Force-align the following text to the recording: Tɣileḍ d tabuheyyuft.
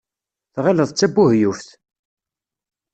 Tɣileḍ 0.53 0.89
d 0.91 0.95
tabuheyyuft. 0.97 1.69